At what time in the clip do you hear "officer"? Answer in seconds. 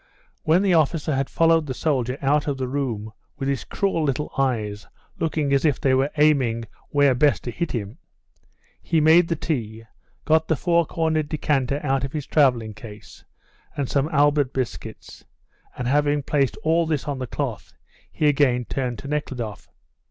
0.73-1.13